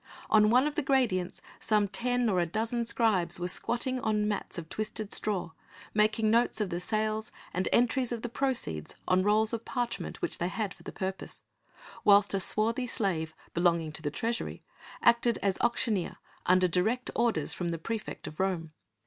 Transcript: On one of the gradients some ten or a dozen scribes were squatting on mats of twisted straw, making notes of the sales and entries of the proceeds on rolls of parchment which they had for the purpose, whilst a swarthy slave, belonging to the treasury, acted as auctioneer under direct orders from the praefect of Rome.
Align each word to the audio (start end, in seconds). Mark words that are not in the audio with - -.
On 0.31 0.49
one 0.49 0.65
of 0.65 0.73
the 0.73 0.81
gradients 0.81 1.43
some 1.59 1.87
ten 1.87 2.27
or 2.27 2.39
a 2.39 2.45
dozen 2.47 2.87
scribes 2.87 3.39
were 3.39 3.47
squatting 3.47 3.99
on 3.99 4.27
mats 4.27 4.57
of 4.57 4.67
twisted 4.67 5.13
straw, 5.13 5.51
making 5.93 6.31
notes 6.31 6.59
of 6.59 6.71
the 6.71 6.79
sales 6.79 7.31
and 7.53 7.69
entries 7.71 8.11
of 8.11 8.23
the 8.23 8.27
proceeds 8.27 8.95
on 9.07 9.21
rolls 9.21 9.53
of 9.53 9.63
parchment 9.63 10.19
which 10.19 10.39
they 10.39 10.47
had 10.47 10.73
for 10.73 10.81
the 10.81 10.91
purpose, 10.91 11.43
whilst 12.03 12.33
a 12.33 12.39
swarthy 12.39 12.87
slave, 12.87 13.35
belonging 13.53 13.91
to 13.91 14.01
the 14.01 14.09
treasury, 14.09 14.63
acted 15.03 15.37
as 15.43 15.59
auctioneer 15.61 16.17
under 16.47 16.67
direct 16.67 17.11
orders 17.15 17.53
from 17.53 17.69
the 17.69 17.77
praefect 17.77 18.25
of 18.25 18.39
Rome. 18.39 18.71